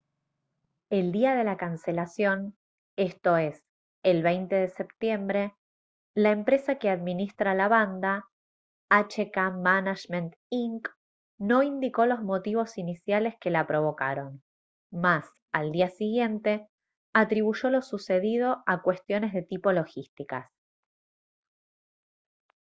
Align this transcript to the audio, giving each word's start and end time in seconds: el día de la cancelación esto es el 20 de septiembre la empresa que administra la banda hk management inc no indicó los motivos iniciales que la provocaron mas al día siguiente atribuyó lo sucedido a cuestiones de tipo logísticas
el 0.89 1.11
día 1.11 1.35
de 1.35 1.43
la 1.43 1.57
cancelación 1.57 2.57
esto 2.97 3.37
es 3.37 3.63
el 4.01 4.23
20 4.23 4.55
de 4.55 4.67
septiembre 4.67 5.53
la 6.15 6.31
empresa 6.31 6.79
que 6.79 6.89
administra 6.89 7.53
la 7.53 7.67
banda 7.67 8.27
hk 8.89 9.37
management 9.59 10.33
inc 10.49 10.87
no 11.37 11.61
indicó 11.61 12.07
los 12.07 12.23
motivos 12.23 12.79
iniciales 12.79 13.35
que 13.39 13.51
la 13.51 13.67
provocaron 13.67 14.41
mas 14.89 15.29
al 15.51 15.71
día 15.71 15.87
siguiente 15.89 16.67
atribuyó 17.13 17.69
lo 17.69 17.83
sucedido 17.83 18.63
a 18.65 18.81
cuestiones 18.81 19.33
de 19.33 19.43
tipo 19.43 19.71
logísticas 19.71 20.49